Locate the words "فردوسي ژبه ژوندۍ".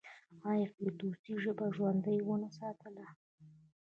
0.73-2.19